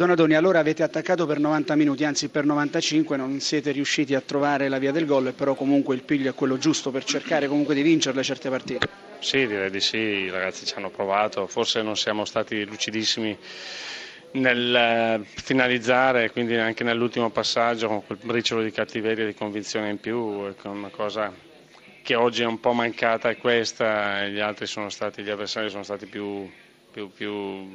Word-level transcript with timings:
Donatoni, 0.00 0.32
allora 0.32 0.60
avete 0.60 0.82
attaccato 0.82 1.26
per 1.26 1.38
90 1.38 1.74
minuti, 1.74 2.04
anzi 2.04 2.30
per 2.30 2.46
95, 2.46 3.18
non 3.18 3.38
siete 3.40 3.70
riusciti 3.70 4.14
a 4.14 4.22
trovare 4.22 4.70
la 4.70 4.78
via 4.78 4.92
del 4.92 5.04
gol, 5.04 5.34
però 5.34 5.52
comunque 5.52 5.94
il 5.94 6.04
piglio 6.04 6.30
è 6.30 6.34
quello 6.34 6.56
giusto 6.56 6.90
per 6.90 7.04
cercare 7.04 7.46
comunque 7.48 7.74
di 7.74 7.82
vincerle 7.82 8.22
certe 8.22 8.48
partite. 8.48 8.88
Sì, 9.18 9.46
direi 9.46 9.68
di 9.68 9.80
sì, 9.80 9.98
i 9.98 10.30
ragazzi 10.30 10.64
ci 10.64 10.72
hanno 10.74 10.88
provato, 10.88 11.46
forse 11.46 11.82
non 11.82 11.98
siamo 11.98 12.24
stati 12.24 12.64
lucidissimi 12.64 13.36
nel 14.30 14.74
eh, 14.74 15.20
finalizzare, 15.22 16.30
quindi 16.30 16.56
anche 16.56 16.82
nell'ultimo 16.82 17.28
passaggio 17.28 17.88
con 17.88 18.06
quel 18.06 18.20
briciolo 18.22 18.62
di 18.62 18.70
cattiveria 18.70 19.24
e 19.24 19.26
di 19.26 19.34
convinzione 19.34 19.90
in 19.90 20.00
più, 20.00 20.46
ecco, 20.46 20.70
una 20.70 20.88
cosa 20.88 21.30
che 22.02 22.14
oggi 22.14 22.40
è 22.40 22.46
un 22.46 22.58
po' 22.58 22.72
mancata 22.72 23.28
è 23.28 23.36
questa, 23.36 24.26
gli 24.28 24.40
altri 24.40 24.64
sono 24.64 24.88
stati, 24.88 25.22
gli 25.22 25.28
avversari 25.28 25.68
sono 25.68 25.82
stati 25.82 26.06
più, 26.06 26.50
più, 26.90 27.12
più 27.12 27.68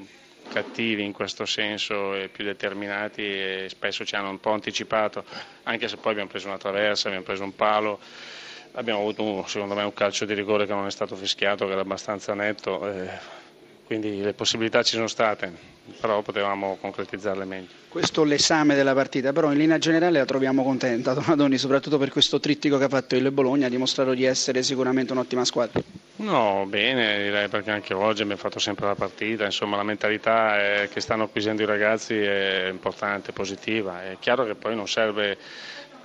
cattivi 0.48 1.04
in 1.04 1.12
questo 1.12 1.46
senso 1.46 2.14
e 2.16 2.30
più 2.30 2.44
determinati 2.44 3.22
e 3.24 3.66
spesso 3.70 4.06
ci 4.06 4.16
hanno 4.16 4.30
un 4.30 4.40
po' 4.40 4.52
anticipato, 4.52 5.24
anche 5.64 5.88
se 5.88 5.98
poi 5.98 6.12
abbiamo 6.12 6.30
preso 6.30 6.48
una 6.48 6.58
traversa, 6.58 7.08
abbiamo 7.08 7.26
preso 7.26 7.44
un 7.44 7.56
palo, 7.56 8.00
abbiamo 8.74 9.00
avuto 9.00 9.46
secondo 9.48 9.76
me 9.76 9.84
un 9.84 9.94
calcio 9.94 10.26
di 10.26 10.34
rigore 10.34 10.66
che 10.66 10.74
non 10.74 10.86
è 10.86 10.92
stato 10.92 11.16
fischiato, 11.16 11.66
che 11.66 11.72
era 11.72 11.82
abbastanza 11.82 12.34
netto, 12.34 12.88
eh, 12.90 13.10
quindi 13.86 14.22
le 14.22 14.34
possibilità 14.34 14.82
ci 14.84 14.96
sono 14.96 15.08
state, 15.08 15.52
però 16.00 16.22
potevamo 16.22 16.78
concretizzarle 16.82 17.46
meglio. 17.46 17.68
Questo 17.88 18.24
è 18.24 18.26
l'esame 18.26 18.76
della 18.76 18.94
partita, 18.94 19.32
però 19.32 19.52
in 19.52 19.58
linea 19.58 19.78
generale 19.78 20.18
la 20.20 20.26
troviamo 20.26 20.64
contenta 20.64 21.14
Donadoni, 21.16 21.58
soprattutto 21.58 21.98
per 21.98 22.10
questo 22.10 22.40
trittico 22.40 22.78
che 22.78 22.86
ha 22.86 22.90
fatto 22.90 23.16
il 23.16 23.32
Bologna, 23.32 23.68
ha 23.68 23.70
dimostrato 23.70 24.14
di 24.14 24.26
essere 24.26 24.64
sicuramente 24.64 25.12
un'ottima 25.14 25.46
squadra. 25.46 25.82
No, 26.26 26.66
bene, 26.68 27.22
direi 27.22 27.48
perché 27.50 27.70
anche 27.72 27.94
oggi 27.94 28.24
abbiamo 28.24 28.40
fatto 28.42 28.58
sempre 28.58 28.88
la 28.88 28.96
partita, 28.96 29.46
insomma 29.46 29.76
la 29.78 29.84
mentalità 29.84 30.58
è, 30.58 30.90
che 30.90 31.00
stanno 31.00 31.26
acquisendo 31.26 31.62
i 31.62 31.66
ragazzi 31.66 32.16
è 32.16 32.68
importante, 32.70 33.32
positiva, 33.32 34.04
è 34.04 34.18
chiaro 34.20 34.44
che 34.46 34.56
poi 34.56 34.76
non 34.76 34.88
serve 34.88 35.38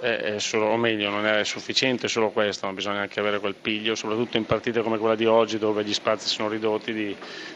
è 0.00 0.38
solo, 0.38 0.66
o 0.66 0.76
meglio 0.76 1.10
non 1.10 1.26
è 1.26 1.44
sufficiente 1.44 2.08
solo 2.08 2.30
questo, 2.30 2.66
ma 2.66 2.72
bisogna 2.72 3.00
anche 3.00 3.20
avere 3.20 3.38
quel 3.38 3.54
piglio, 3.54 3.94
soprattutto 3.94 4.36
in 4.38 4.46
partite 4.46 4.82
come 4.82 4.98
quella 4.98 5.14
di 5.14 5.26
oggi 5.26 5.58
dove 5.58 5.84
gli 5.84 5.92
spazi 5.92 6.26
sono 6.28 6.48
ridotti, 6.48 6.92
di 6.92 7.14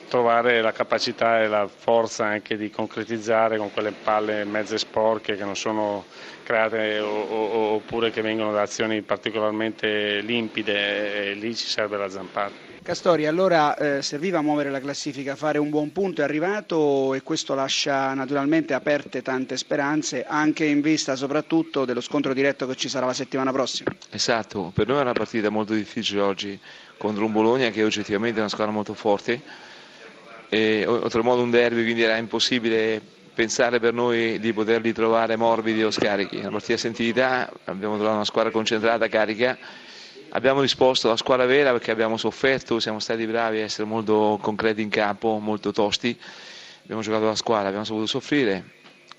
trovare 0.08 0.60
la 0.60 0.72
capacità 0.72 1.40
e 1.42 1.48
la 1.48 1.66
forza 1.66 2.26
anche 2.26 2.56
di 2.56 2.70
concretizzare 2.70 3.56
con 3.56 3.72
quelle 3.72 3.92
palle 3.92 4.44
mezze 4.44 4.76
sporche 4.78 5.36
che 5.36 5.44
non 5.44 5.56
sono 5.56 6.04
create 6.42 6.98
oppure 7.00 8.10
che 8.10 8.20
vengono 8.20 8.52
da 8.52 8.62
azioni 8.62 9.00
particolarmente 9.02 10.20
limpide 10.20 11.30
e 11.30 11.34
lì 11.34 11.54
ci 11.56 11.66
serve 11.66 11.96
la 11.96 12.08
zampata. 12.10 12.53
Castori, 12.84 13.24
allora 13.26 13.74
eh, 13.78 14.02
serviva 14.02 14.40
a 14.40 14.42
muovere 14.42 14.68
la 14.68 14.78
classifica, 14.78 15.36
fare 15.36 15.56
un 15.56 15.70
buon 15.70 15.90
punto 15.90 16.20
è 16.20 16.24
arrivato 16.24 17.14
e 17.14 17.22
questo 17.22 17.54
lascia 17.54 18.12
naturalmente 18.12 18.74
aperte 18.74 19.22
tante 19.22 19.56
speranze 19.56 20.26
anche 20.26 20.66
in 20.66 20.82
vista 20.82 21.16
soprattutto 21.16 21.86
dello 21.86 22.02
scontro 22.02 22.34
diretto 22.34 22.66
che 22.66 22.74
ci 22.74 22.90
sarà 22.90 23.06
la 23.06 23.14
settimana 23.14 23.52
prossima. 23.52 23.90
Esatto, 24.10 24.70
per 24.74 24.86
noi 24.86 24.98
è 24.98 25.00
una 25.00 25.14
partita 25.14 25.48
molto 25.48 25.72
difficile 25.72 26.20
oggi 26.20 26.60
contro 26.98 27.24
un 27.24 27.32
Bologna 27.32 27.70
che 27.70 27.82
oggettivamente 27.82 28.36
è 28.36 28.40
una 28.40 28.50
squadra 28.50 28.74
molto 28.74 28.92
forte 28.92 29.40
e 30.50 30.84
oltremodo 30.86 31.40
un 31.40 31.50
derby 31.50 31.84
quindi 31.84 32.02
era 32.02 32.18
impossibile 32.18 33.00
pensare 33.32 33.80
per 33.80 33.94
noi 33.94 34.38
di 34.38 34.52
poterli 34.52 34.92
trovare 34.92 35.36
morbidi 35.36 35.82
o 35.82 35.90
scarichi. 35.90 36.36
Una 36.36 36.50
partita 36.50 36.76
sentita, 36.76 37.50
abbiamo 37.64 37.94
trovato 37.94 38.16
una 38.16 38.26
squadra 38.26 38.50
concentrata, 38.50 39.08
carica 39.08 39.56
abbiamo 40.34 40.60
risposto 40.60 41.06
alla 41.06 41.16
squadra 41.16 41.46
vera 41.46 41.70
perché 41.72 41.90
abbiamo 41.90 42.16
sofferto, 42.16 42.80
siamo 42.80 42.98
stati 42.98 43.24
bravi 43.26 43.60
a 43.60 43.64
essere 43.64 43.86
molto 43.86 44.38
concreti 44.40 44.82
in 44.82 44.88
campo, 44.88 45.38
molto 45.38 45.70
tosti, 45.72 46.18
abbiamo 46.82 47.02
giocato 47.02 47.26
la 47.26 47.34
squadra, 47.36 47.66
abbiamo 47.68 47.84
saputo 47.84 48.06
soffrire 48.06 48.72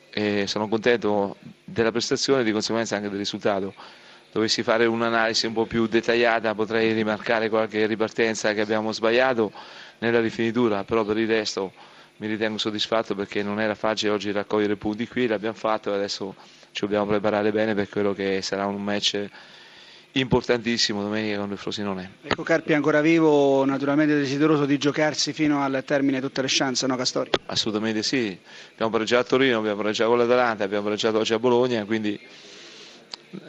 e 0.09 0.45
sono 0.47 0.67
contento 0.67 1.37
della 1.63 1.91
prestazione 1.91 2.41
e 2.41 2.43
di 2.43 2.51
conseguenza 2.51 2.95
anche 2.97 3.09
del 3.09 3.17
risultato. 3.17 3.73
Dovessi 4.31 4.63
fare 4.63 4.85
un'analisi 4.85 5.45
un 5.45 5.53
po' 5.53 5.65
più 5.65 5.87
dettagliata 5.87 6.53
potrei 6.53 6.91
rimarcare 6.91 7.47
qualche 7.47 7.85
ripartenza 7.85 8.53
che 8.53 8.59
abbiamo 8.59 8.91
sbagliato 8.91 9.53
nella 9.99 10.19
rifinitura, 10.19 10.83
però 10.83 11.05
per 11.05 11.17
il 11.17 11.27
resto 11.27 11.71
mi 12.17 12.27
ritengo 12.27 12.57
soddisfatto 12.57 13.15
perché 13.15 13.41
non 13.41 13.61
era 13.61 13.75
facile 13.75 14.11
oggi 14.11 14.31
raccogliere 14.33 14.75
punti 14.75 15.07
qui, 15.07 15.27
l'abbiamo 15.27 15.55
fatto 15.55 15.91
e 15.91 15.95
adesso 15.95 16.35
ci 16.71 16.81
dobbiamo 16.81 17.05
preparare 17.05 17.51
bene 17.53 17.73
per 17.73 17.87
quello 17.87 18.13
che 18.13 18.41
sarà 18.41 18.65
un 18.65 18.83
match 18.83 19.29
importantissimo 20.17 21.01
domenica 21.01 21.37
contro 21.37 21.53
il 21.53 21.59
Frosinone. 21.59 22.15
Ecco 22.23 22.43
Carpi 22.43 22.73
ancora 22.73 23.01
vivo, 23.01 23.65
naturalmente 23.65 24.15
desideroso 24.15 24.65
di 24.65 24.77
giocarsi 24.77 25.33
fino 25.33 25.61
al 25.61 25.83
termine 25.85 26.21
tutte 26.21 26.41
le 26.41 26.47
chance, 26.49 26.87
no 26.87 26.95
Castori? 26.95 27.31
Assolutamente 27.47 28.01
sì, 28.03 28.37
abbiamo 28.73 28.91
pareggiato 28.91 29.21
a 29.21 29.25
Torino, 29.25 29.57
abbiamo 29.57 29.77
pareggiato 29.81 30.09
con 30.09 30.19
l'Atalanta, 30.19 30.63
abbiamo 30.63 30.83
pareggiato 30.83 31.17
oggi 31.17 31.33
a 31.33 31.39
Bologna, 31.39 31.83
quindi 31.85 32.19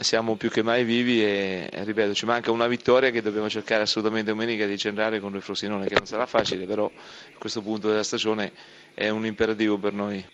siamo 0.01 0.35
più 0.35 0.51
che 0.51 0.63
mai 0.63 0.83
vivi 0.83 1.23
e, 1.23 1.69
ripeto 1.71 2.13
ci 2.13 2.27
manca 2.27 2.51
una 2.51 2.67
vittoria 2.67 3.11
che 3.11 3.23
dobbiamo 3.23 3.49
cercare 3.49 3.83
assolutamente 3.83 4.33
domenica 4.33 4.67
di 4.67 4.77
centrare 4.77 5.21
contro 5.21 5.39
il 5.39 5.45
Frosinone 5.45 5.87
che 5.87 5.95
non 5.95 6.07
sarà 6.07 6.27
facile 6.27 6.67
però 6.67 6.87
a 6.87 7.39
questo 7.39 7.63
punto 7.63 7.89
della 7.89 8.03
stagione 8.03 8.53
è 8.95 9.09
un 9.09 9.25
imperativo 9.25 9.79
per 9.79 9.93
noi. 9.93 10.27